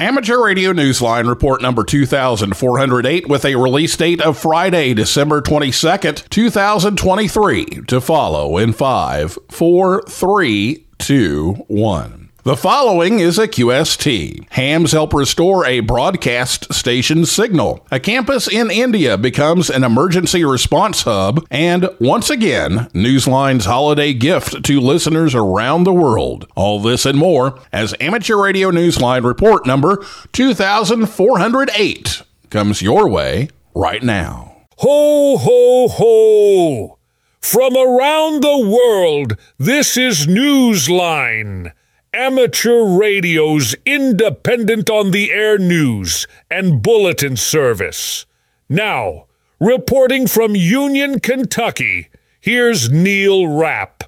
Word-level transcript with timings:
Amateur 0.00 0.44
Radio 0.44 0.72
Newsline 0.72 1.28
report 1.28 1.62
number 1.62 1.84
2408 1.84 3.28
with 3.28 3.44
a 3.44 3.54
release 3.54 3.96
date 3.96 4.20
of 4.20 4.36
Friday, 4.36 4.92
December 4.92 5.40
22nd, 5.40 6.28
2023 6.30 7.64
to 7.86 8.00
follow 8.00 8.58
in 8.58 8.72
5, 8.72 9.38
4, 9.48 10.02
3, 10.02 10.86
2, 10.98 11.52
1. 11.68 12.23
The 12.44 12.56
following 12.58 13.20
is 13.20 13.38
a 13.38 13.48
QST. 13.48 14.52
Hams 14.52 14.92
help 14.92 15.14
restore 15.14 15.64
a 15.64 15.80
broadcast 15.80 16.74
station 16.74 17.24
signal. 17.24 17.86
A 17.90 17.98
campus 17.98 18.46
in 18.46 18.70
India 18.70 19.16
becomes 19.16 19.70
an 19.70 19.82
emergency 19.82 20.44
response 20.44 21.04
hub, 21.04 21.46
and 21.50 21.88
once 21.98 22.28
again, 22.28 22.90
Newsline's 22.92 23.64
holiday 23.64 24.12
gift 24.12 24.62
to 24.62 24.78
listeners 24.78 25.34
around 25.34 25.84
the 25.84 25.94
world. 25.94 26.46
All 26.54 26.80
this 26.80 27.06
and 27.06 27.16
more 27.16 27.58
as 27.72 27.94
Amateur 27.98 28.36
Radio 28.36 28.70
Newsline 28.70 29.24
report 29.24 29.64
number 29.64 30.04
2408 30.32 32.22
comes 32.50 32.82
your 32.82 33.08
way 33.08 33.48
right 33.74 34.02
now. 34.02 34.66
Ho, 34.80 35.38
ho, 35.38 35.88
ho! 35.88 36.98
From 37.40 37.74
around 37.74 38.42
the 38.42 38.68
world, 38.68 39.38
this 39.56 39.96
is 39.96 40.26
Newsline 40.26 41.72
amateur 42.14 42.84
radio's 42.84 43.74
independent 43.84 44.88
on 44.88 45.10
the 45.10 45.32
air 45.32 45.58
news 45.58 46.28
and 46.48 46.80
bulletin 46.80 47.36
service. 47.36 48.24
Now, 48.68 49.26
reporting 49.58 50.28
from 50.28 50.54
Union, 50.54 51.18
Kentucky, 51.18 52.10
here's 52.40 52.88
Neil 52.90 53.48
Rapp, 53.48 54.04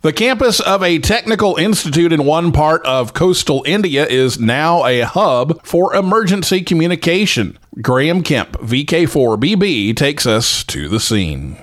The 0.03 0.15
campus 0.15 0.61
of 0.61 0.83
a 0.83 0.99
technical 0.99 1.57
institute 1.57 2.11
in 2.11 2.25
one 2.25 2.53
part 2.53 2.83
of 2.87 3.13
coastal 3.13 3.63
India 3.67 4.07
is 4.07 4.41
now 4.41 4.87
a 4.87 5.01
hub 5.01 5.63
for 5.63 5.95
emergency 5.95 6.63
communication. 6.63 7.59
Graham 7.83 8.23
Kemp, 8.23 8.53
VK4BB, 8.61 9.95
takes 9.95 10.25
us 10.25 10.65
to 10.65 10.89
the 10.89 11.01
scene. 11.01 11.59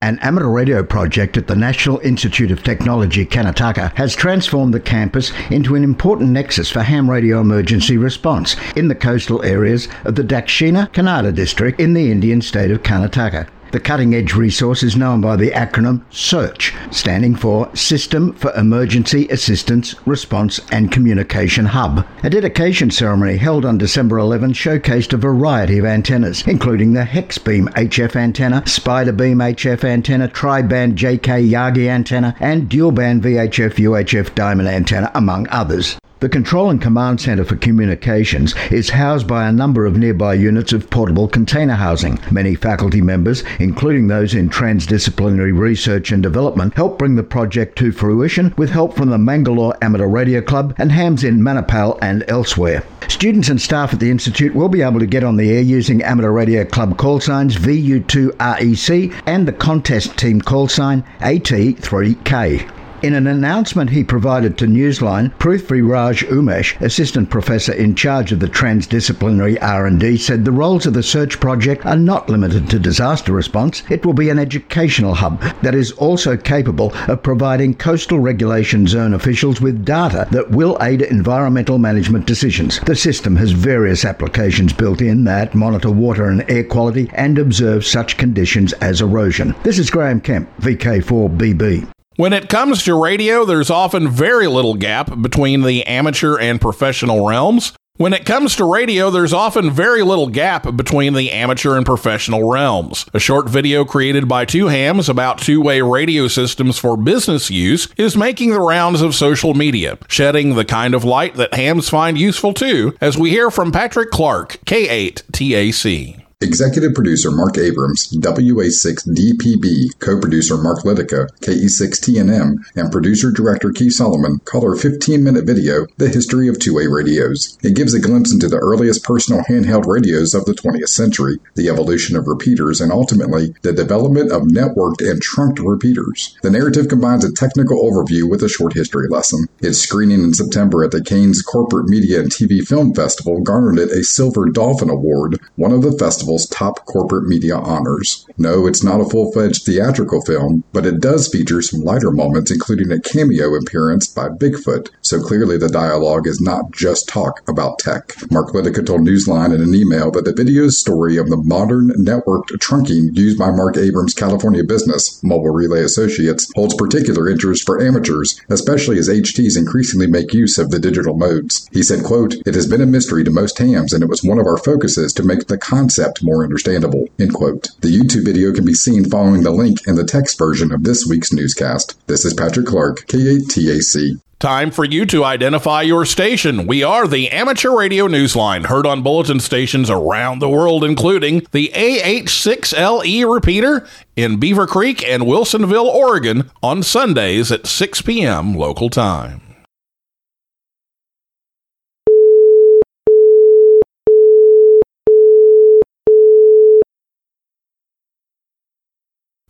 An 0.00 0.18
amateur 0.20 0.48
radio 0.48 0.82
project 0.82 1.36
at 1.36 1.48
the 1.48 1.54
National 1.54 1.98
Institute 1.98 2.50
of 2.50 2.62
Technology, 2.62 3.26
Karnataka, 3.26 3.94
has 3.94 4.16
transformed 4.16 4.72
the 4.72 4.80
campus 4.80 5.30
into 5.50 5.74
an 5.74 5.84
important 5.84 6.30
nexus 6.30 6.70
for 6.70 6.80
ham 6.80 7.10
radio 7.10 7.42
emergency 7.42 7.98
response 7.98 8.56
in 8.74 8.88
the 8.88 8.94
coastal 8.94 9.42
areas 9.42 9.86
of 10.06 10.14
the 10.14 10.24
Dakshina 10.24 10.90
Kannada 10.92 11.34
district 11.34 11.78
in 11.78 11.92
the 11.92 12.10
Indian 12.10 12.40
state 12.40 12.70
of 12.70 12.82
Karnataka. 12.82 13.48
The 13.72 13.80
cutting 13.80 14.14
edge 14.14 14.34
resource 14.34 14.82
is 14.82 14.96
known 14.96 15.20
by 15.20 15.36
the 15.36 15.50
acronym 15.50 16.02
SEARCH, 16.10 16.72
standing 16.90 17.34
for 17.34 17.68
System 17.74 18.32
for 18.34 18.52
Emergency 18.54 19.26
Assistance, 19.28 19.94
Response 20.06 20.60
and 20.70 20.92
Communication 20.92 21.66
Hub. 21.66 22.06
A 22.22 22.30
dedication 22.30 22.90
ceremony 22.90 23.36
held 23.36 23.64
on 23.64 23.76
December 23.76 24.18
11 24.18 24.52
showcased 24.52 25.12
a 25.12 25.16
variety 25.16 25.78
of 25.78 25.84
antennas, 25.84 26.46
including 26.46 26.92
the 26.92 27.02
Hexbeam 27.02 27.68
HF 27.74 28.14
antenna, 28.14 28.62
Spiderbeam 28.62 29.42
HF 29.42 29.84
antenna, 29.84 30.28
Tri-band 30.28 30.96
JK 30.96 31.50
Yagi 31.50 31.88
antenna, 31.88 32.36
and 32.38 32.68
dual-band 32.68 33.22
VHF 33.22 33.74
UHF 33.74 34.34
diamond 34.34 34.68
antenna, 34.68 35.10
among 35.14 35.48
others. 35.50 35.98
The 36.18 36.30
Control 36.30 36.70
and 36.70 36.80
Command 36.80 37.20
Center 37.20 37.44
for 37.44 37.56
Communications 37.56 38.54
is 38.70 38.88
housed 38.88 39.28
by 39.28 39.46
a 39.46 39.52
number 39.52 39.84
of 39.84 39.98
nearby 39.98 40.32
units 40.32 40.72
of 40.72 40.88
portable 40.88 41.28
container 41.28 41.74
housing. 41.74 42.18
Many 42.30 42.54
faculty 42.54 43.02
members, 43.02 43.44
including 43.60 44.06
those 44.06 44.34
in 44.34 44.48
transdisciplinary 44.48 45.54
research 45.54 46.12
and 46.12 46.22
development, 46.22 46.72
help 46.72 46.98
bring 46.98 47.16
the 47.16 47.22
project 47.22 47.76
to 47.80 47.92
fruition 47.92 48.54
with 48.56 48.70
help 48.70 48.96
from 48.96 49.10
the 49.10 49.18
Mangalore 49.18 49.76
Amateur 49.82 50.06
Radio 50.06 50.40
Club 50.40 50.74
and 50.78 50.90
hams 50.90 51.22
in 51.22 51.42
Manipal 51.42 51.98
and 52.00 52.24
elsewhere. 52.28 52.82
Students 53.08 53.50
and 53.50 53.60
staff 53.60 53.92
at 53.92 54.00
the 54.00 54.10
Institute 54.10 54.54
will 54.54 54.70
be 54.70 54.80
able 54.80 55.00
to 55.00 55.06
get 55.06 55.22
on 55.22 55.36
the 55.36 55.50
air 55.50 55.60
using 55.60 56.02
Amateur 56.02 56.32
Radio 56.32 56.64
Club 56.64 56.96
call 56.96 57.20
signs 57.20 57.58
VU2REC 57.58 59.22
and 59.26 59.46
the 59.46 59.52
contest 59.52 60.16
team 60.16 60.40
call 60.40 60.66
sign 60.66 61.04
AT3K. 61.20 62.85
In 63.02 63.14
an 63.14 63.26
announcement 63.26 63.90
he 63.90 64.02
provided 64.02 64.56
to 64.56 64.66
Newsline, 64.66 65.30
Prithvi 65.38 65.86
Raj 65.86 66.24
Umesh, 66.24 66.80
assistant 66.80 67.28
professor 67.28 67.72
in 67.72 67.94
charge 67.94 68.32
of 68.32 68.40
the 68.40 68.48
transdisciplinary 68.48 69.58
R&D, 69.60 70.16
said 70.16 70.44
the 70.44 70.50
roles 70.50 70.86
of 70.86 70.94
the 70.94 71.02
search 71.02 71.38
project 71.38 71.84
are 71.84 71.96
not 71.96 72.30
limited 72.30 72.70
to 72.70 72.78
disaster 72.78 73.32
response. 73.32 73.82
It 73.90 74.06
will 74.06 74.14
be 74.14 74.30
an 74.30 74.38
educational 74.38 75.14
hub 75.14 75.42
that 75.60 75.74
is 75.74 75.92
also 75.92 76.38
capable 76.38 76.94
of 77.06 77.22
providing 77.22 77.74
coastal 77.74 78.18
regulation 78.18 78.86
zone 78.86 79.12
officials 79.12 79.60
with 79.60 79.84
data 79.84 80.26
that 80.30 80.50
will 80.50 80.78
aid 80.80 81.02
environmental 81.02 81.76
management 81.76 82.26
decisions. 82.26 82.80
The 82.80 82.96
system 82.96 83.36
has 83.36 83.52
various 83.52 84.06
applications 84.06 84.72
built 84.72 85.02
in 85.02 85.24
that 85.24 85.54
monitor 85.54 85.90
water 85.90 86.30
and 86.30 86.48
air 86.50 86.64
quality 86.64 87.10
and 87.12 87.38
observe 87.38 87.84
such 87.84 88.16
conditions 88.16 88.72
as 88.74 89.02
erosion. 89.02 89.54
This 89.64 89.78
is 89.78 89.90
Graham 89.90 90.22
Kemp, 90.22 90.48
VK4BB. 90.60 91.88
When 92.16 92.32
it 92.32 92.48
comes 92.48 92.82
to 92.84 92.98
radio, 92.98 93.44
there's 93.44 93.68
often 93.68 94.08
very 94.08 94.46
little 94.46 94.74
gap 94.74 95.20
between 95.20 95.62
the 95.62 95.84
amateur 95.84 96.38
and 96.38 96.58
professional 96.58 97.28
realms. 97.28 97.74
When 97.98 98.14
it 98.14 98.24
comes 98.24 98.56
to 98.56 98.70
radio, 98.70 99.10
there's 99.10 99.34
often 99.34 99.70
very 99.70 100.02
little 100.02 100.28
gap 100.28 100.76
between 100.76 101.12
the 101.12 101.30
amateur 101.30 101.76
and 101.76 101.84
professional 101.84 102.50
realms. 102.50 103.04
A 103.12 103.18
short 103.18 103.50
video 103.50 103.84
created 103.84 104.28
by 104.28 104.46
two 104.46 104.68
hams 104.68 105.10
about 105.10 105.38
two 105.38 105.60
way 105.60 105.82
radio 105.82 106.26
systems 106.26 106.78
for 106.78 106.96
business 106.96 107.50
use 107.50 107.88
is 107.98 108.16
making 108.16 108.50
the 108.50 108.60
rounds 108.60 109.02
of 109.02 109.14
social 109.14 109.52
media, 109.52 109.98
shedding 110.08 110.54
the 110.54 110.64
kind 110.64 110.94
of 110.94 111.04
light 111.04 111.34
that 111.34 111.52
hams 111.52 111.90
find 111.90 112.16
useful 112.16 112.54
too, 112.54 112.96
as 112.98 113.18
we 113.18 113.28
hear 113.28 113.50
from 113.50 113.72
Patrick 113.72 114.10
Clark, 114.10 114.58
K8TAC. 114.64 116.25
Executive 116.42 116.92
producer 116.92 117.30
Mark 117.30 117.56
Abrams, 117.56 118.12
WA6DPB, 118.12 119.98
co-producer 120.00 120.58
Mark 120.58 120.80
Lidica, 120.80 121.30
KE6TNM, 121.40 122.56
and 122.76 122.92
producer 122.92 123.30
director 123.30 123.72
Keith 123.72 123.94
Solomon 123.94 124.40
call 124.40 124.62
our 124.62 124.76
15-minute 124.76 125.46
video 125.46 125.86
The 125.96 126.10
History 126.10 126.48
of 126.48 126.58
Two-Way 126.58 126.88
Radios. 126.88 127.56
It 127.62 127.74
gives 127.74 127.94
a 127.94 128.00
glimpse 128.00 128.34
into 128.34 128.48
the 128.48 128.58
earliest 128.58 129.02
personal 129.02 129.44
handheld 129.44 129.86
radios 129.86 130.34
of 130.34 130.44
the 130.44 130.52
20th 130.52 130.90
century, 130.90 131.38
the 131.54 131.70
evolution 131.70 132.18
of 132.18 132.26
repeaters, 132.26 132.82
and 132.82 132.92
ultimately 132.92 133.54
the 133.62 133.72
development 133.72 134.30
of 134.30 134.42
networked 134.42 135.00
and 135.00 135.22
trunked 135.22 135.58
repeaters. 135.58 136.36
The 136.42 136.50
narrative 136.50 136.88
combines 136.88 137.24
a 137.24 137.32
technical 137.32 137.82
overview 137.82 138.28
with 138.28 138.42
a 138.42 138.48
short 138.50 138.74
history 138.74 139.08
lesson. 139.08 139.46
Its 139.60 139.78
screening 139.78 140.22
in 140.22 140.34
September 140.34 140.84
at 140.84 140.90
the 140.90 141.02
Cannes 141.02 141.40
Corporate 141.40 141.88
Media 141.88 142.20
and 142.20 142.30
TV 142.30 142.60
Film 142.60 142.92
Festival 142.92 143.40
garnered 143.40 143.78
it 143.78 143.90
a 143.90 144.04
Silver 144.04 144.50
Dolphin 144.50 144.90
Award, 144.90 145.40
one 145.54 145.72
of 145.72 145.80
the 145.80 145.96
festival's 145.96 146.25
festival's 146.26 146.48
top 146.48 146.84
corporate 146.86 147.28
media 147.28 147.56
honors. 147.56 148.26
No, 148.36 148.66
it's 148.66 148.82
not 148.82 149.00
a 149.00 149.04
full 149.04 149.30
fledged 149.32 149.64
theatrical 149.64 150.20
film, 150.22 150.64
but 150.72 150.84
it 150.84 151.00
does 151.00 151.28
feature 151.28 151.62
some 151.62 151.82
lighter 151.82 152.10
moments, 152.10 152.50
including 152.50 152.90
a 152.90 153.00
cameo 153.00 153.54
appearance 153.54 154.08
by 154.08 154.28
Bigfoot, 154.28 154.90
so 155.02 155.20
clearly 155.20 155.56
the 155.56 155.68
dialogue 155.68 156.26
is 156.26 156.40
not 156.40 156.72
just 156.72 157.08
talk 157.08 157.48
about 157.48 157.78
tech. 157.78 158.14
Mark 158.30 158.48
Lidica 158.52 158.84
told 158.84 159.02
Newsline 159.02 159.54
in 159.54 159.62
an 159.62 159.74
email 159.74 160.10
that 160.10 160.24
the 160.24 160.32
video's 160.32 160.80
story 160.80 161.16
of 161.16 161.28
the 161.28 161.36
modern 161.36 161.90
networked 161.90 162.50
trunking 162.58 163.16
used 163.16 163.38
by 163.38 163.50
Mark 163.50 163.76
Abrams' 163.76 164.14
California 164.14 164.64
business, 164.64 165.22
Mobile 165.22 165.50
Relay 165.50 165.82
Associates, 165.82 166.50
holds 166.56 166.74
particular 166.74 167.28
interest 167.28 167.64
for 167.64 167.80
amateurs, 167.80 168.40
especially 168.48 168.98
as 168.98 169.08
HTs 169.08 169.56
increasingly 169.56 170.06
make 170.06 170.34
use 170.34 170.58
of 170.58 170.70
the 170.70 170.80
digital 170.80 171.16
modes. 171.16 171.68
He 171.72 171.82
said, 171.82 172.04
quote, 172.04 172.34
It 172.46 172.54
has 172.54 172.66
been 172.66 172.80
a 172.80 172.86
mystery 172.86 173.22
to 173.24 173.30
most 173.30 173.58
hams, 173.58 173.92
and 173.92 174.02
it 174.02 174.08
was 174.08 174.24
one 174.24 174.38
of 174.38 174.46
our 174.46 174.58
focuses 174.58 175.12
to 175.14 175.22
make 175.22 175.46
the 175.46 175.58
concept 175.58 176.15
more 176.22 176.44
understandable. 176.44 177.08
End 177.18 177.34
quote. 177.34 177.68
The 177.80 177.88
YouTube 177.88 178.24
video 178.24 178.52
can 178.52 178.64
be 178.64 178.74
seen 178.74 179.04
following 179.04 179.42
the 179.42 179.50
link 179.50 179.78
in 179.86 179.96
the 179.96 180.04
text 180.04 180.38
version 180.38 180.72
of 180.72 180.84
this 180.84 181.06
week's 181.06 181.32
newscast. 181.32 181.98
This 182.06 182.24
is 182.24 182.34
Patrick 182.34 182.66
Clark, 182.66 183.06
K8TAC. 183.06 184.20
Time 184.38 184.70
for 184.70 184.84
you 184.84 185.06
to 185.06 185.24
identify 185.24 185.80
your 185.80 186.04
station. 186.04 186.66
We 186.66 186.82
are 186.82 187.08
the 187.08 187.30
Amateur 187.30 187.74
Radio 187.74 188.06
Newsline, 188.06 188.66
heard 188.66 188.86
on 188.86 189.02
bulletin 189.02 189.40
stations 189.40 189.88
around 189.88 190.40
the 190.40 190.48
world, 190.50 190.84
including 190.84 191.46
the 191.52 191.70
AH6LE 191.74 193.32
repeater 193.32 193.88
in 194.14 194.38
Beaver 194.38 194.66
Creek 194.66 195.02
and 195.08 195.22
Wilsonville, 195.22 195.86
Oregon, 195.86 196.50
on 196.62 196.82
Sundays 196.82 197.50
at 197.50 197.66
6 197.66 198.02
p.m. 198.02 198.54
local 198.54 198.90
time. 198.90 199.45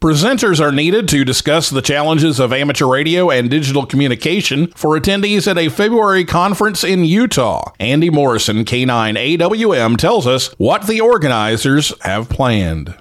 Presenters 0.07 0.61
are 0.61 0.71
needed 0.71 1.09
to 1.09 1.25
discuss 1.25 1.69
the 1.69 1.83
challenges 1.83 2.39
of 2.39 2.53
amateur 2.53 2.87
radio 2.87 3.29
and 3.29 3.51
digital 3.51 3.85
communication 3.85 4.69
for 4.69 4.97
attendees 4.97 5.51
at 5.51 5.59
a 5.59 5.69
February 5.69 6.25
conference 6.25 6.85
in 6.85 7.05
Utah. 7.05 7.73
Andy 7.81 8.09
Morrison, 8.09 8.65
K9 8.65 9.37
AWM, 9.37 9.97
tells 9.97 10.25
us 10.25 10.55
what 10.59 10.87
the 10.87 11.01
organizers 11.01 11.93
have 12.03 12.29
planned. 12.29 12.95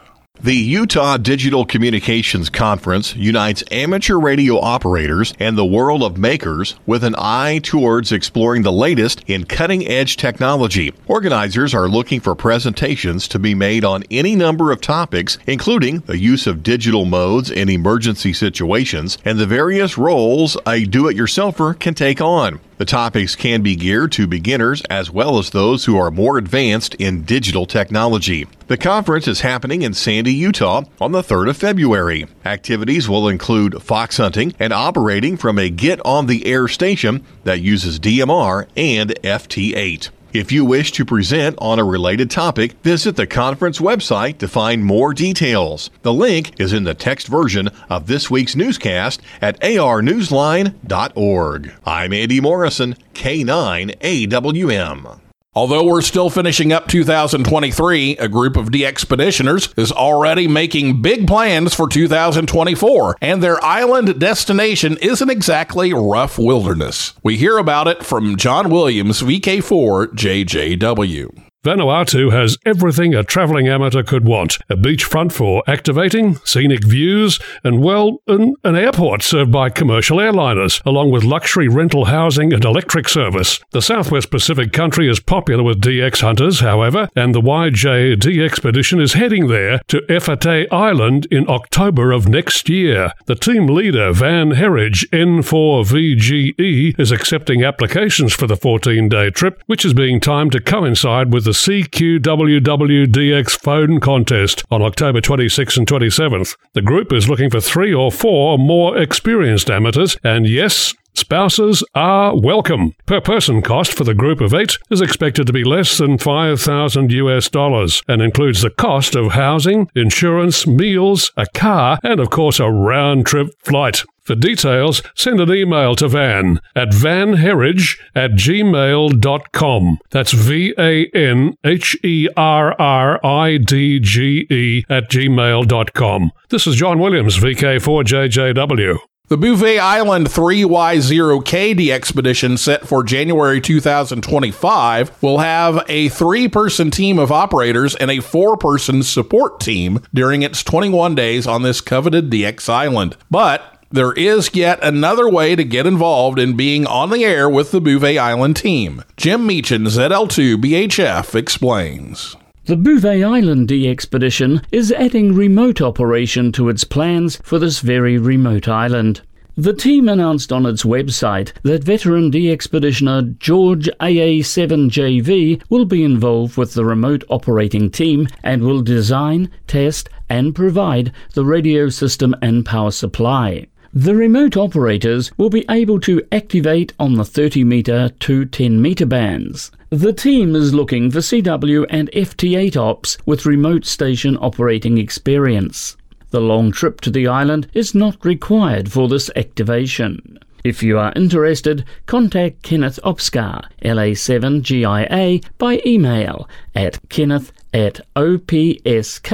The 0.45 0.55
Utah 0.55 1.17
Digital 1.17 1.65
Communications 1.65 2.51
Conference 2.51 3.15
unites 3.15 3.63
amateur 3.71 4.19
radio 4.19 4.59
operators 4.59 5.33
and 5.39 5.57
the 5.57 5.65
world 5.65 6.03
of 6.03 6.19
makers 6.19 6.75
with 6.85 7.03
an 7.03 7.15
eye 7.17 7.61
towards 7.63 8.11
exploring 8.11 8.61
the 8.61 8.71
latest 8.71 9.23
in 9.25 9.45
cutting 9.45 9.87
edge 9.87 10.17
technology. 10.17 10.93
Organizers 11.07 11.73
are 11.73 11.89
looking 11.89 12.19
for 12.19 12.35
presentations 12.35 13.27
to 13.29 13.39
be 13.39 13.55
made 13.55 13.83
on 13.83 14.03
any 14.11 14.35
number 14.35 14.71
of 14.71 14.81
topics, 14.81 15.39
including 15.47 16.01
the 16.01 16.19
use 16.19 16.45
of 16.45 16.61
digital 16.61 17.05
modes 17.05 17.49
in 17.49 17.67
emergency 17.67 18.31
situations 18.31 19.17
and 19.25 19.39
the 19.39 19.47
various 19.47 19.97
roles 19.97 20.57
a 20.67 20.85
do 20.85 21.07
it 21.07 21.17
yourselfer 21.17 21.73
can 21.79 21.95
take 21.95 22.21
on. 22.21 22.59
The 22.77 22.85
topics 22.85 23.37
can 23.37 23.61
be 23.61 23.77
geared 23.77 24.11
to 24.13 24.27
beginners 24.27 24.81
as 24.89 25.09
well 25.09 25.39
as 25.39 25.51
those 25.51 25.85
who 25.85 25.97
are 25.97 26.11
more 26.11 26.37
advanced 26.37 26.93
in 26.95 27.21
digital 27.23 27.65
technology. 27.65 28.47
The 28.67 28.75
conference 28.75 29.29
is 29.29 29.41
happening 29.41 29.81
in 29.81 29.93
Sandy, 29.93 30.33
Utah 30.33 30.83
on 30.99 31.13
the 31.13 31.21
3rd 31.21 31.51
of 31.51 31.57
February. 31.57 32.27
Activities 32.43 33.07
will 33.07 33.29
include 33.29 33.81
fox 33.81 34.17
hunting 34.17 34.53
and 34.59 34.73
operating 34.73 35.37
from 35.37 35.57
a 35.57 35.69
get 35.69 36.05
on 36.05 36.25
the 36.25 36.45
air 36.45 36.67
station 36.67 37.23
that 37.45 37.61
uses 37.61 37.97
DMR 37.97 38.67
and 38.75 39.11
FT8. 39.23 40.09
If 40.35 40.51
you 40.51 40.65
wish 40.65 40.91
to 40.91 41.05
present 41.05 41.55
on 41.59 41.79
a 41.79 41.85
related 41.85 42.29
topic, 42.29 42.73
visit 42.83 43.15
the 43.15 43.25
conference 43.25 43.79
website 43.79 44.37
to 44.39 44.49
find 44.49 44.83
more 44.83 45.13
details. 45.13 45.89
The 46.01 46.11
link 46.11 46.59
is 46.59 46.73
in 46.73 46.83
the 46.83 46.93
text 46.93 47.29
version 47.29 47.69
of 47.89 48.07
this 48.07 48.29
week's 48.29 48.53
newscast 48.53 49.21
at 49.41 49.57
arnewsline.org. 49.61 51.73
I'm 51.85 52.11
Andy 52.11 52.41
Morrison, 52.41 52.97
K9AWM. 53.13 55.21
Although 55.55 55.85
we're 55.85 56.01
still 56.01 56.29
finishing 56.29 56.73
up 56.73 56.89
2023, 56.89 58.17
a 58.17 58.27
group 58.27 58.57
of 58.57 58.67
DXpeditioners 58.67 59.77
is 59.79 59.89
already 59.89 60.49
making 60.49 61.01
big 61.01 61.27
plans 61.27 61.73
for 61.73 61.87
2024, 61.87 63.15
and 63.21 63.41
their 63.41 63.63
island 63.63 64.19
destination 64.19 64.97
isn't 65.01 65.29
exactly 65.29 65.93
rough 65.93 66.37
wilderness. 66.37 67.13
We 67.23 67.37
hear 67.37 67.57
about 67.57 67.87
it 67.87 68.03
from 68.03 68.35
John 68.35 68.69
Williams, 68.69 69.21
VK4 69.21 70.07
JJW. 70.07 71.44
Vanuatu 71.65 72.31
has 72.31 72.59
everything 72.63 73.15
a 73.15 73.23
travelling 73.23 73.67
amateur 73.67 74.03
could 74.03 74.23
want 74.23 74.59
a 74.69 74.75
beachfront 74.75 75.31
for 75.31 75.63
activating, 75.65 76.35
scenic 76.45 76.83
views, 76.83 77.39
and, 77.63 77.81
well, 77.81 78.21
an, 78.27 78.53
an, 78.63 78.75
airport 78.75 79.23
served 79.23 79.51
by 79.51 79.71
commercial 79.71 80.19
airliners, 80.19 80.79
along 80.85 81.09
with 81.09 81.23
luxury 81.23 81.67
rental 81.67 82.05
housing 82.05 82.53
and 82.53 82.63
electric 82.63 83.09
service. 83.09 83.59
The 83.71 83.81
Southwest 83.81 84.29
Pacific 84.29 84.73
country 84.73 85.09
is 85.09 85.19
popular 85.19 85.63
with 85.63 85.81
DX 85.81 86.21
hunters, 86.21 86.59
however, 86.59 87.09
and 87.15 87.33
the 87.33 87.41
YJ 87.41 88.45
expedition 88.45 89.01
is 89.01 89.13
heading 89.13 89.47
there 89.47 89.79
to 89.87 90.01
Efate 90.01 90.71
Island 90.71 91.25
in 91.31 91.49
October 91.49 92.11
of 92.11 92.27
next 92.27 92.69
year. 92.69 93.09
The 93.25 93.33
team 93.33 93.65
leader, 93.65 94.13
Van 94.13 94.51
Herridge 94.51 95.09
N4VGE, 95.09 96.99
is 96.99 97.11
accepting 97.11 97.63
applications 97.63 98.35
for 98.35 98.45
the 98.45 98.55
14 98.55 99.09
day 99.09 99.31
trip, 99.31 99.63
which 99.65 99.83
is 99.83 99.95
being 99.95 100.19
timed 100.19 100.51
to 100.51 100.61
coincide 100.61 101.33
with 101.33 101.45
the 101.45 101.54
CQWWDX 101.55 103.51
phone 103.59 103.99
contest 103.99 104.63
on 104.69 104.81
October 104.81 105.21
26th 105.21 105.77
and 105.77 105.87
27th. 105.87 106.55
The 106.73 106.81
group 106.81 107.13
is 107.13 107.29
looking 107.29 107.49
for 107.49 107.61
three 107.61 107.93
or 107.93 108.11
four 108.11 108.59
more 108.59 108.97
experienced 108.97 109.71
amateurs, 109.71 110.17
and 110.23 110.47
yes, 110.47 110.93
Spouses 111.15 111.81
are 111.95 112.37
welcome. 112.37 112.93
Per 113.05 113.21
person 113.21 113.61
cost 113.61 113.93
for 113.93 114.03
the 114.03 114.13
group 114.13 114.41
of 114.41 114.53
eight 114.53 114.77
is 114.91 114.99
expected 114.99 115.47
to 115.47 115.53
be 115.53 115.63
less 115.63 115.97
than 115.97 116.17
5,000 116.17 117.09
US 117.09 117.47
dollars 117.49 118.03
and 118.09 118.21
includes 118.21 118.61
the 118.61 118.69
cost 118.69 119.15
of 119.15 119.31
housing, 119.31 119.89
insurance, 119.95 120.67
meals, 120.67 121.31
a 121.37 121.45
car, 121.53 121.99
and 122.03 122.19
of 122.19 122.29
course 122.31 122.59
a 122.59 122.69
round 122.69 123.25
trip 123.25 123.47
flight. 123.63 124.03
For 124.25 124.33
details, 124.33 125.03
send 125.13 125.39
an 125.39 125.53
email 125.53 125.95
to 125.97 126.07
Van 126.07 126.59
at 126.75 126.89
vanherridge 126.89 127.99
at 128.15 128.31
gmail.com. 128.31 129.99
That's 130.09 130.31
V 130.31 130.73
A 130.79 131.05
N 131.13 131.55
H 131.63 131.95
E 132.03 132.27
R 132.35 132.75
R 132.81 133.23
I 133.23 133.57
D 133.57 133.99
G 133.99 134.47
E 134.49 134.83
at 134.89 135.11
gmail.com. 135.11 136.31
This 136.49 136.65
is 136.65 136.75
John 136.75 136.97
Williams, 136.97 137.37
VK4JJW. 137.37 138.97
The 139.27 139.37
Bouvet 139.37 139.79
Island 139.79 140.27
3Y0K 140.27 141.89
expedition 141.89 142.57
set 142.57 142.87
for 142.87 143.03
January 143.03 143.59
2025 143.59 145.23
will 145.23 145.39
have 145.39 145.83
a 145.87 146.09
three 146.09 146.47
person 146.47 146.91
team 146.91 147.17
of 147.17 147.31
operators 147.31 147.95
and 147.95 148.11
a 148.11 148.19
four 148.19 148.55
person 148.55 149.01
support 149.01 149.59
team 149.59 149.99
during 150.13 150.43
its 150.43 150.63
21 150.63 151.15
days 151.15 151.47
on 151.47 151.63
this 151.63 151.81
coveted 151.81 152.29
DX 152.29 152.69
island. 152.69 153.17
But 153.31 153.74
there 153.95 154.13
is 154.13 154.53
yet 154.53 154.77
another 154.83 155.29
way 155.29 155.55
to 155.55 155.63
get 155.63 155.87
involved 155.87 156.37
in 156.37 156.55
being 156.57 156.85
on 156.85 157.09
the 157.09 157.23
air 157.23 157.49
with 157.49 157.71
the 157.71 157.79
Bouvet 157.79 158.17
Island 158.17 158.57
team. 158.57 159.03
Jim 159.15 159.47
Meachen, 159.47 159.85
ZL2 159.85 160.57
BHF, 160.57 161.33
explains. 161.33 162.35
The 162.65 162.75
Bouvet 162.75 163.23
Island 163.23 163.69
DXpedition 163.69 164.63
is 164.71 164.91
adding 164.91 165.33
remote 165.33 165.81
operation 165.81 166.51
to 166.53 166.67
its 166.67 166.83
plans 166.83 167.39
for 167.43 167.57
this 167.57 167.79
very 167.79 168.17
remote 168.17 168.67
island. 168.67 169.21
The 169.55 169.71
team 169.71 170.09
announced 170.09 170.51
on 170.51 170.65
its 170.65 170.83
website 170.83 171.53
that 171.63 171.85
veteran 171.85 172.29
DXpeditioner 172.31 173.39
George 173.39 173.89
AA7JV 174.01 175.63
will 175.69 175.85
be 175.85 176.03
involved 176.03 176.57
with 176.57 176.73
the 176.73 176.83
remote 176.83 177.23
operating 177.29 177.89
team 177.89 178.27
and 178.43 178.63
will 178.63 178.81
design, 178.81 179.49
test, 179.67 180.09
and 180.27 180.53
provide 180.53 181.13
the 181.35 181.45
radio 181.45 181.87
system 181.87 182.35
and 182.41 182.65
power 182.65 182.91
supply. 182.91 183.67
The 183.97 184.13
remote 184.13 184.57
operators 184.57 185.31
will 185.37 185.49
be 185.49 185.63
able 185.69 186.01
to 186.01 186.21
activate 186.29 186.91
on 186.99 187.13
the 187.13 187.23
30 187.23 187.63
metre 187.63 188.09
to 188.09 188.43
10 188.43 188.81
metre 188.81 189.05
bands. 189.05 189.71
The 189.89 190.11
team 190.11 190.53
is 190.53 190.73
looking 190.73 191.09
for 191.09 191.19
CW 191.19 191.85
and 191.89 192.11
FT8 192.11 192.75
ops 192.75 193.17
with 193.25 193.45
remote 193.45 193.85
station 193.85 194.37
operating 194.41 194.97
experience. 194.97 195.95
The 196.31 196.41
long 196.41 196.73
trip 196.73 196.99
to 197.01 197.09
the 197.09 197.27
island 197.27 197.69
is 197.73 197.95
not 197.95 198.25
required 198.25 198.91
for 198.91 199.07
this 199.07 199.31
activation. 199.37 200.39
If 200.65 200.83
you 200.83 200.99
are 200.99 201.13
interested, 201.15 201.85
contact 202.05 202.63
Kenneth 202.63 202.99
Opskar, 203.01 203.63
LA7GIA, 203.81 205.41
by 205.57 205.81
email 205.85 206.49
at 206.75 206.99
kenneth 207.07 207.53
at 207.73 208.01
opskar.no. 208.17 209.31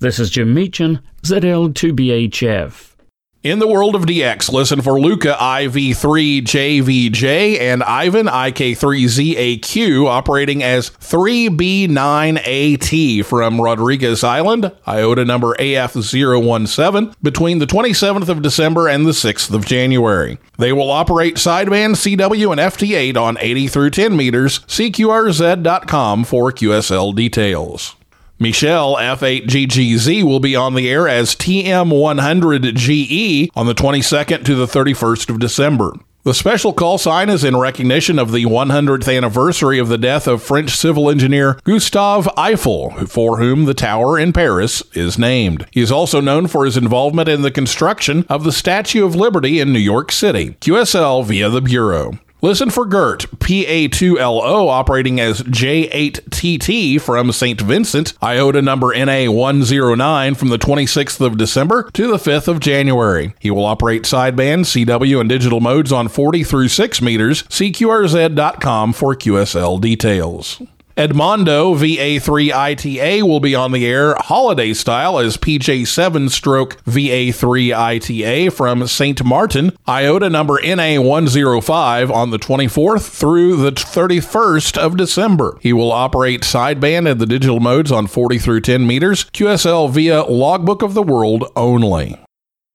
This 0.00 0.20
is 0.20 0.30
Jim 0.30 0.54
Meachen, 0.54 1.00
ZL2BHF. 1.22 2.94
In 3.42 3.58
the 3.58 3.66
world 3.66 3.96
of 3.96 4.02
DX, 4.02 4.52
listen 4.52 4.80
for 4.80 5.00
Luca 5.00 5.36
IV3JVJ 5.40 7.58
and 7.58 7.82
Ivan 7.82 8.26
IK3ZAQ 8.26 10.06
operating 10.06 10.62
as 10.62 10.90
3B9AT 10.90 13.24
from 13.24 13.60
Rodrigues 13.60 14.22
Island, 14.22 14.70
IOTA 14.86 15.24
number 15.24 15.54
AF017, 15.54 17.14
between 17.20 17.58
the 17.58 17.66
27th 17.66 18.28
of 18.28 18.42
December 18.42 18.86
and 18.86 19.04
the 19.04 19.10
6th 19.10 19.52
of 19.52 19.66
January. 19.66 20.38
They 20.58 20.72
will 20.72 20.92
operate 20.92 21.34
sideband 21.36 21.96
CW 21.96 22.52
and 22.52 22.60
FT8 22.60 23.16
on 23.16 23.36
80 23.40 23.66
through 23.66 23.90
10 23.90 24.16
meters. 24.16 24.60
CQRZ.com 24.60 26.22
for 26.22 26.52
QSL 26.52 27.16
details. 27.16 27.96
Michelle 28.40 28.94
F8GGZ 28.94 30.22
will 30.22 30.38
be 30.38 30.54
on 30.54 30.74
the 30.74 30.88
air 30.88 31.08
as 31.08 31.34
TM100GE 31.34 33.50
on 33.56 33.66
the 33.66 33.74
22nd 33.74 34.44
to 34.44 34.54
the 34.54 34.66
31st 34.66 35.28
of 35.28 35.40
December. 35.40 35.94
The 36.22 36.34
special 36.34 36.72
call 36.72 36.98
sign 36.98 37.30
is 37.30 37.42
in 37.42 37.56
recognition 37.56 38.16
of 38.18 38.30
the 38.30 38.44
100th 38.44 39.16
anniversary 39.16 39.80
of 39.80 39.88
the 39.88 39.98
death 39.98 40.28
of 40.28 40.42
French 40.42 40.70
civil 40.70 41.10
engineer 41.10 41.58
Gustave 41.64 42.30
Eiffel, 42.36 42.90
for 43.06 43.38
whom 43.38 43.64
the 43.64 43.74
tower 43.74 44.16
in 44.18 44.32
Paris 44.32 44.84
is 44.92 45.18
named. 45.18 45.66
He 45.72 45.80
is 45.80 45.90
also 45.90 46.20
known 46.20 46.46
for 46.46 46.64
his 46.64 46.76
involvement 46.76 47.28
in 47.28 47.42
the 47.42 47.50
construction 47.50 48.24
of 48.28 48.44
the 48.44 48.52
Statue 48.52 49.04
of 49.04 49.16
Liberty 49.16 49.58
in 49.58 49.72
New 49.72 49.80
York 49.80 50.12
City. 50.12 50.50
QSL 50.60 51.24
via 51.24 51.48
the 51.48 51.62
Bureau. 51.62 52.18
Listen 52.40 52.70
for 52.70 52.86
GERT, 52.86 53.26
PA2LO, 53.40 54.68
operating 54.68 55.18
as 55.18 55.42
J8TT 55.42 57.00
from 57.00 57.32
St. 57.32 57.60
Vincent, 57.60 58.12
IOTA 58.22 58.62
number 58.62 58.94
NA109 58.94 60.36
from 60.36 60.48
the 60.48 60.58
26th 60.58 61.20
of 61.20 61.36
December 61.36 61.90
to 61.94 62.06
the 62.06 62.16
5th 62.16 62.46
of 62.46 62.60
January. 62.60 63.34
He 63.40 63.50
will 63.50 63.64
operate 63.64 64.04
sideband, 64.04 64.66
CW, 64.66 65.18
and 65.18 65.28
digital 65.28 65.58
modes 65.58 65.90
on 65.90 66.06
40 66.06 66.44
through 66.44 66.68
6 66.68 67.02
meters. 67.02 67.42
CQRZ.com 67.42 68.92
for 68.92 69.16
QSL 69.16 69.80
details. 69.80 70.62
Edmondo 70.98 71.78
VA3 71.78 72.52
ITA 72.52 73.22
will 73.22 73.38
be 73.38 73.54
on 73.54 73.70
the 73.70 73.86
air 73.86 74.16
holiday 74.18 74.74
style 74.74 75.20
as 75.20 75.36
PJ7 75.36 76.28
stroke 76.28 76.82
VA3 76.86 77.72
ITA 77.72 78.50
from 78.50 78.84
St. 78.84 79.24
Martin, 79.24 79.70
IOTA 79.86 80.28
number 80.28 80.58
NA105 80.60 82.10
on 82.10 82.30
the 82.30 82.38
24th 82.40 83.08
through 83.16 83.58
the 83.58 83.70
31st 83.70 84.76
of 84.76 84.96
December. 84.96 85.56
He 85.60 85.72
will 85.72 85.92
operate 85.92 86.40
sideband 86.40 87.08
and 87.08 87.20
the 87.20 87.26
digital 87.26 87.60
modes 87.60 87.92
on 87.92 88.08
40 88.08 88.40
through 88.40 88.62
10 88.62 88.84
meters, 88.84 89.26
QSL 89.26 89.88
via 89.92 90.24
Logbook 90.24 90.82
of 90.82 90.94
the 90.94 91.02
World 91.04 91.44
only. 91.54 92.18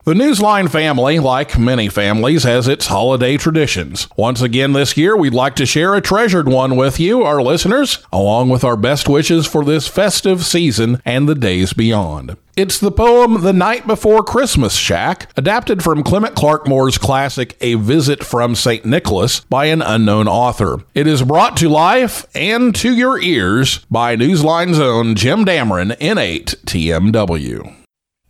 The 0.06 0.14
Newsline 0.14 0.70
family, 0.70 1.18
like 1.20 1.58
many 1.58 1.88
families, 1.88 2.44
has 2.44 2.68
its 2.68 2.88
holiday 2.88 3.38
traditions. 3.38 4.10
Once 4.18 4.42
again 4.42 4.74
this 4.74 4.98
year, 4.98 5.16
we'd 5.16 5.34
like 5.34 5.56
to 5.56 5.66
share 5.66 5.96
a 5.96 6.02
treasured 6.02 6.50
one 6.50 6.76
with 6.76 7.00
you, 7.00 7.24
our 7.24 7.42
listeners, 7.42 8.00
along 8.12 8.50
with 8.50 8.66
our 8.66 8.76
best 8.76 9.08
wishes 9.08 9.48
for 9.48 9.64
this 9.64 9.88
festive 9.88 10.44
season 10.44 11.02
and 11.06 11.30
the 11.30 11.36
days 11.36 11.72
beyond. 11.72 12.36
It's 12.58 12.82
the 12.82 12.92
poem 12.92 13.44
The 13.44 13.54
Night 13.54 13.88
Before 13.88 14.26
Christmas 14.26 14.76
Shack, 14.76 15.32
adapted 15.38 15.82
from 15.82 16.04
Clement 16.04 16.36
Clarke 16.36 16.68
Moore's 16.68 16.98
classic 16.98 17.56
A 17.62 17.76
Visit 17.76 18.26
from 18.26 18.56
St. 18.56 18.84
Nicholas 18.84 19.40
by 19.40 19.68
an 19.68 19.82
unknown 19.82 20.28
author. 20.28 20.80
It 20.94 21.08
is 21.08 21.24
brought 21.24 21.56
to 21.58 21.70
life 21.70 22.26
and 22.36 22.76
to 22.76 22.94
your 22.94 23.22
ears 23.22 23.80
by 23.90 24.18
Newsline's 24.18 24.82
own 24.82 25.16
Jim 25.16 25.46
Dameron, 25.46 25.98
N8 25.98 26.58
TMW. 26.66 27.83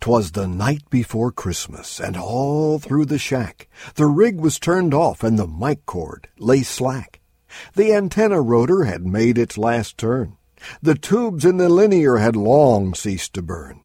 'Twas 0.04 0.34
the 0.34 0.50
night 0.50 0.84
before 0.90 1.32
Christmas, 1.32 1.98
and 1.98 2.18
all 2.18 2.78
through 2.78 3.06
the 3.06 3.18
shack 3.18 3.70
the 3.96 4.06
rig 4.06 4.38
was 4.38 4.60
turned 4.60 4.94
off 4.94 5.24
and 5.24 5.40
the 5.40 5.48
mic 5.48 5.86
cord 5.86 6.28
lay 6.38 6.62
slack. 6.62 7.22
The 7.76 7.94
antenna 7.94 8.42
rotor 8.42 8.84
had 8.84 9.06
made 9.06 9.38
its 9.38 9.58
last 9.58 9.98
turn. 9.98 10.36
The 10.82 10.96
tubes 10.96 11.46
in 11.46 11.56
the 11.56 11.70
linear 11.70 12.18
had 12.18 12.36
long 12.36 12.94
ceased 12.94 13.34
to 13.36 13.42
burn. 13.42 13.80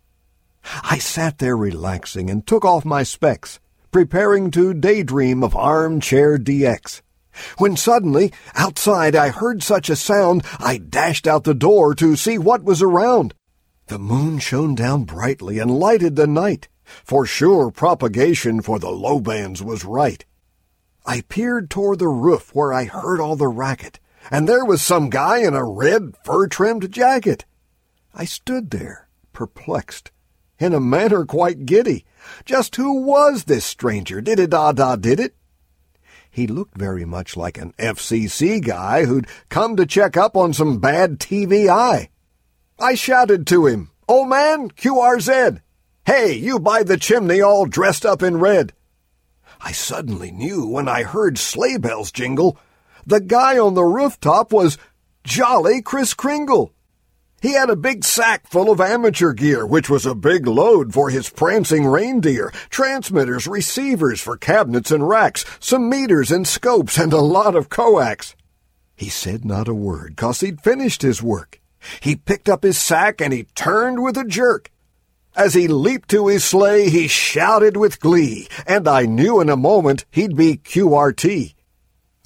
I 0.82 0.98
sat 0.98 1.38
there 1.38 1.56
relaxing 1.56 2.28
and 2.30 2.44
took 2.44 2.64
off 2.64 2.84
my 2.84 3.04
specs, 3.04 3.60
preparing 3.92 4.50
to 4.50 4.75
daydream 4.75 5.44
of 5.44 5.54
armchair 5.54 6.37
DX. 6.37 7.00
When 7.58 7.76
suddenly, 7.76 8.32
outside, 8.56 9.14
I 9.14 9.28
heard 9.28 9.62
such 9.62 9.88
a 9.88 9.94
sound, 9.94 10.42
I 10.58 10.78
dashed 10.78 11.28
out 11.28 11.44
the 11.44 11.54
door 11.54 11.94
to 11.94 12.16
see 12.16 12.38
what 12.38 12.64
was 12.64 12.82
around. 12.82 13.34
The 13.88 13.99
moon 13.99 14.38
shone 14.38 14.75
down 14.75 15.04
brightly 15.04 15.59
and 15.59 15.71
lighted 15.71 16.14
the 16.14 16.26
night. 16.26 16.68
For 17.04 17.25
sure 17.25 17.71
propagation 17.71 18.61
for 18.61 18.78
the 18.78 18.90
low 18.90 19.18
bands 19.18 19.62
was 19.62 19.83
right. 19.83 20.26
I 21.07 21.23
peered 21.23 21.71
toward 21.71 21.99
the 21.99 22.09
roof 22.09 22.54
where 22.54 22.71
I 22.71 22.85
heard 22.85 23.18
all 23.18 23.35
the 23.35 23.49
racket, 23.49 23.99
and 24.30 24.47
there 24.47 24.64
was 24.64 24.83
some 24.83 25.09
guy 25.09 25.38
in 25.38 25.54
a 25.54 25.64
red 25.64 26.14
fur-trimmed 26.23 26.92
jacket. 26.92 27.47
I 28.14 28.26
stood 28.26 28.71
there, 28.71 29.09
perplexed, 29.33 30.11
in 30.59 30.75
a 30.75 30.80
manner 30.80 31.25
quite 31.25 31.64
giddy. 31.64 32.04
Just 32.45 32.76
who 32.76 33.00
was 33.00 33.45
this 33.45 33.64
stranger? 33.64 34.21
Did 34.21 34.38
it 34.38 34.50
da 34.50 34.73
da 34.73 34.97
did 34.97 35.18
it? 35.18 35.35
He 36.30 36.47
looked 36.47 36.76
very 36.76 37.07
much 37.07 37.38
like 37.38 37.57
an 37.57 37.73
FCC 37.78 38.62
guy 38.62 39.07
who'd 39.07 39.28
come 39.49 39.76
to 39.76 39.87
check 39.87 40.14
up 40.14 40.37
on 40.37 40.52
some 40.52 40.78
bad 40.78 41.18
TVI. 41.18 42.09
I 42.80 42.94
shouted 42.94 43.44
to 43.49 43.66
him, 43.66 43.90
Old 44.06 44.28
man, 44.28 44.70
QRZ! 44.70 45.61
Hey, 46.06 46.35
you 46.35 46.61
by 46.61 46.85
the 46.85 46.97
chimney 46.97 47.40
all 47.40 47.66
dressed 47.66 48.06
up 48.06 48.23
in 48.23 48.38
red! 48.38 48.73
I 49.61 49.73
suddenly 49.73 50.30
knew 50.30 50.64
when 50.64 50.88
I 50.88 51.02
heard 51.02 51.38
sleigh 51.38 51.78
bells 51.78 52.12
jingle, 52.12 52.56
the 53.04 53.20
guy 53.20 53.58
on 53.58 53.75
the 53.75 53.82
rooftop 53.82 54.52
was 54.52 54.78
Jolly 55.25 55.82
Kris 55.82 56.14
Kringle. 56.14 56.73
He 57.42 57.54
had 57.54 57.68
a 57.68 57.76
big 57.76 58.04
sack 58.04 58.49
full 58.49 58.70
of 58.70 58.80
amateur 58.80 59.32
gear, 59.32 59.66
which 59.66 59.90
was 59.90 60.06
a 60.06 60.14
big 60.14 60.47
load 60.47 60.94
for 60.94 61.11
his 61.11 61.30
prancing 61.30 61.85
reindeer, 61.85 62.52
transmitters, 62.70 63.49
receivers 63.49 64.20
for 64.20 64.37
cabinets 64.37 64.92
and 64.92 65.08
racks, 65.08 65.44
some 65.58 65.88
meters 65.88 66.30
and 66.30 66.47
scopes, 66.47 66.97
and 66.97 67.12
a 67.12 67.20
lot 67.20 67.56
of 67.56 67.68
coax. 67.68 68.37
He 68.94 69.08
said 69.08 69.44
not 69.44 69.66
a 69.66 69.75
word, 69.75 70.16
cause 70.16 70.40
he'd 70.40 70.61
finished 70.61 71.02
his 71.02 71.22
work. 71.22 71.61
He 72.01 72.16
picked 72.16 72.48
up 72.48 72.62
his 72.62 72.79
sack 72.79 73.20
and 73.20 73.33
he 73.33 73.44
turned 73.55 74.03
with 74.03 74.16
a 74.16 74.24
jerk. 74.24 74.70
As 75.37 75.55
he 75.55 75.68
leaped 75.68 76.09
to 76.11 76.27
his 76.27 76.44
sleigh, 76.44 76.90
he 76.90 77.07
shouted 77.07 77.77
with 77.77 78.01
glee, 78.01 78.48
and 78.66 78.88
I 78.88 79.07
knew 79.07 79.40
in 79.40 79.48
a 79.48 79.57
moment 79.57 80.05
he'd 80.11 80.37
be 80.37 80.57
QRT. 80.57 81.55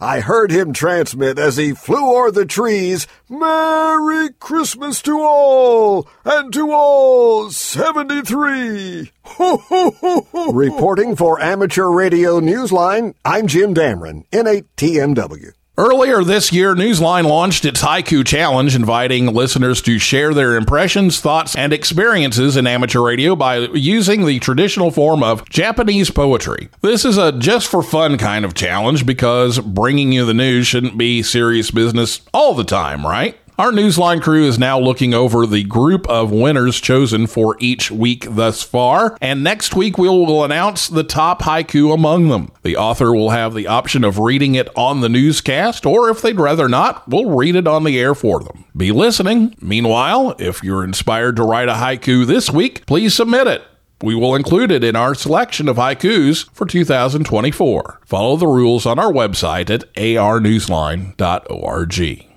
I 0.00 0.18
heard 0.18 0.50
him 0.50 0.72
transmit 0.72 1.38
as 1.38 1.56
he 1.56 1.74
flew 1.74 2.10
o'er 2.10 2.32
the 2.32 2.44
trees, 2.44 3.06
Merry 3.28 4.30
Christmas 4.40 5.00
to 5.02 5.20
all, 5.20 6.08
and 6.24 6.52
to 6.54 6.72
all 6.72 7.50
73. 7.50 9.12
Ho, 9.22 9.56
ho, 9.58 9.90
ho, 10.00 10.26
ho, 10.32 10.52
Reporting 10.52 11.14
for 11.14 11.40
Amateur 11.40 11.88
Radio 11.88 12.40
Newsline, 12.40 13.14
I'm 13.24 13.46
Jim 13.46 13.74
Dameron, 13.74 14.26
N8TMW. 14.30 15.52
Earlier 15.78 16.22
this 16.22 16.52
year, 16.52 16.74
Newsline 16.74 17.24
launched 17.24 17.64
its 17.64 17.80
Haiku 17.80 18.26
Challenge, 18.26 18.76
inviting 18.76 19.32
listeners 19.32 19.80
to 19.82 19.98
share 19.98 20.34
their 20.34 20.54
impressions, 20.56 21.18
thoughts, 21.18 21.56
and 21.56 21.72
experiences 21.72 22.58
in 22.58 22.66
amateur 22.66 23.00
radio 23.00 23.34
by 23.34 23.56
using 23.56 24.26
the 24.26 24.38
traditional 24.38 24.90
form 24.90 25.22
of 25.22 25.48
Japanese 25.48 26.10
poetry. 26.10 26.68
This 26.82 27.06
is 27.06 27.16
a 27.16 27.32
just 27.32 27.68
for 27.68 27.82
fun 27.82 28.18
kind 28.18 28.44
of 28.44 28.52
challenge 28.52 29.06
because 29.06 29.60
bringing 29.60 30.12
you 30.12 30.26
the 30.26 30.34
news 30.34 30.66
shouldn't 30.66 30.98
be 30.98 31.22
serious 31.22 31.70
business 31.70 32.20
all 32.34 32.52
the 32.52 32.64
time, 32.64 33.06
right? 33.06 33.38
Our 33.62 33.70
Newsline 33.70 34.20
crew 34.20 34.48
is 34.48 34.58
now 34.58 34.80
looking 34.80 35.14
over 35.14 35.46
the 35.46 35.62
group 35.62 36.08
of 36.08 36.32
winners 36.32 36.80
chosen 36.80 37.28
for 37.28 37.56
each 37.60 37.92
week 37.92 38.26
thus 38.28 38.64
far, 38.64 39.16
and 39.20 39.44
next 39.44 39.76
week 39.76 39.96
we 39.96 40.08
will 40.08 40.42
announce 40.42 40.88
the 40.88 41.04
top 41.04 41.42
haiku 41.42 41.94
among 41.94 42.26
them. 42.26 42.50
The 42.64 42.76
author 42.76 43.14
will 43.14 43.30
have 43.30 43.54
the 43.54 43.68
option 43.68 44.02
of 44.02 44.18
reading 44.18 44.56
it 44.56 44.68
on 44.74 45.00
the 45.00 45.08
newscast, 45.08 45.86
or 45.86 46.10
if 46.10 46.20
they'd 46.20 46.40
rather 46.40 46.68
not, 46.68 47.08
we'll 47.08 47.30
read 47.30 47.54
it 47.54 47.68
on 47.68 47.84
the 47.84 48.00
air 48.00 48.16
for 48.16 48.40
them. 48.40 48.64
Be 48.76 48.90
listening. 48.90 49.54
Meanwhile, 49.60 50.34
if 50.40 50.64
you're 50.64 50.82
inspired 50.82 51.36
to 51.36 51.44
write 51.44 51.68
a 51.68 51.74
haiku 51.74 52.26
this 52.26 52.50
week, 52.50 52.84
please 52.86 53.14
submit 53.14 53.46
it. 53.46 53.62
We 54.02 54.16
will 54.16 54.34
include 54.34 54.72
it 54.72 54.82
in 54.82 54.96
our 54.96 55.14
selection 55.14 55.68
of 55.68 55.76
haikus 55.76 56.52
for 56.52 56.66
2024. 56.66 58.00
Follow 58.06 58.36
the 58.36 58.48
rules 58.48 58.86
on 58.86 58.98
our 58.98 59.12
website 59.12 59.70
at 59.70 59.94
arnewsline.org. 59.94 62.31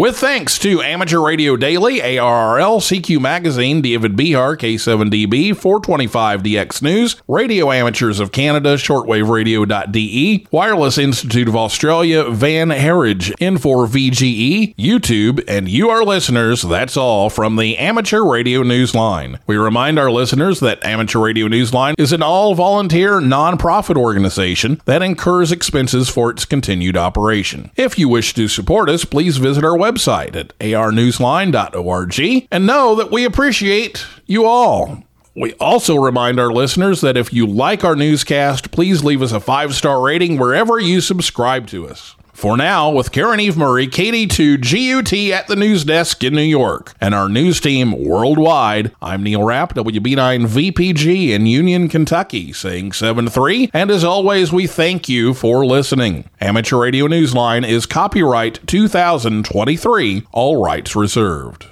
With 0.00 0.16
thanks 0.16 0.60
to 0.60 0.80
Amateur 0.80 1.18
Radio 1.18 1.56
Daily, 1.56 1.98
ARRL, 1.98 2.78
CQ 2.78 3.20
Magazine, 3.20 3.82
David 3.82 4.12
Bihar, 4.16 4.56
K7DB, 4.56 5.48
425DX 5.50 6.82
News, 6.82 7.16
Radio 7.26 7.72
Amateurs 7.72 8.20
of 8.20 8.30
Canada, 8.30 8.76
shortwaveradio.de, 8.76 10.46
Wireless 10.52 10.98
Institute 10.98 11.48
of 11.48 11.56
Australia, 11.56 12.30
Van 12.30 12.68
Harridge, 12.68 13.32
N4VGE, 13.40 14.76
YouTube, 14.76 15.42
and 15.48 15.68
you, 15.68 15.90
our 15.90 16.04
listeners, 16.04 16.62
that's 16.62 16.96
all 16.96 17.28
from 17.28 17.56
the 17.56 17.76
Amateur 17.76 18.22
Radio 18.22 18.62
Newsline. 18.62 19.40
We 19.48 19.56
remind 19.56 19.98
our 19.98 20.12
listeners 20.12 20.60
that 20.60 20.84
Amateur 20.84 21.18
Radio 21.18 21.48
Newsline 21.48 21.94
is 21.98 22.12
an 22.12 22.22
all 22.22 22.54
volunteer, 22.54 23.14
nonprofit 23.14 23.96
organization 23.96 24.80
that 24.84 25.02
incurs 25.02 25.50
expenses 25.50 26.08
for 26.08 26.30
its 26.30 26.44
continued 26.44 26.96
operation. 26.96 27.72
If 27.74 27.98
you 27.98 28.08
wish 28.08 28.32
to 28.34 28.46
support 28.46 28.88
us, 28.88 29.04
please 29.04 29.38
visit 29.38 29.64
our 29.64 29.76
website 29.76 29.87
website 29.92 30.36
at 30.36 30.56
arnewsline.org 30.58 32.48
and 32.50 32.66
know 32.66 32.94
that 32.94 33.10
we 33.10 33.24
appreciate 33.24 34.04
you 34.26 34.44
all. 34.44 35.02
We 35.34 35.54
also 35.54 35.96
remind 35.96 36.40
our 36.40 36.52
listeners 36.52 37.00
that 37.02 37.16
if 37.16 37.32
you 37.32 37.46
like 37.46 37.84
our 37.84 37.94
newscast, 37.94 38.70
please 38.72 39.04
leave 39.04 39.22
us 39.22 39.32
a 39.32 39.40
five 39.40 39.74
star 39.74 40.00
rating 40.00 40.36
wherever 40.36 40.80
you 40.80 41.00
subscribe 41.00 41.68
to 41.68 41.88
us. 41.88 42.16
For 42.38 42.56
now, 42.56 42.88
with 42.88 43.10
Caryn 43.10 43.40
Eve 43.40 43.56
Murray, 43.56 43.88
KD2 43.88 44.60
GUT 44.60 45.12
at 45.34 45.48
the 45.48 45.56
news 45.56 45.82
desk 45.82 46.22
in 46.22 46.34
New 46.34 46.42
York, 46.42 46.94
and 47.00 47.12
our 47.12 47.28
news 47.28 47.60
team 47.60 48.04
worldwide, 48.04 48.94
I'm 49.02 49.24
Neil 49.24 49.42
Rapp, 49.42 49.74
WB9 49.74 50.46
VPG 50.46 51.30
in 51.30 51.46
Union, 51.46 51.88
Kentucky, 51.88 52.52
saying 52.52 52.92
7 52.92 53.26
3. 53.26 53.70
And 53.74 53.90
as 53.90 54.04
always, 54.04 54.52
we 54.52 54.68
thank 54.68 55.08
you 55.08 55.34
for 55.34 55.66
listening. 55.66 56.30
Amateur 56.40 56.78
Radio 56.78 57.08
Newsline 57.08 57.66
is 57.66 57.86
copyright 57.86 58.64
2023, 58.68 60.22
all 60.30 60.62
rights 60.62 60.94
reserved. 60.94 61.66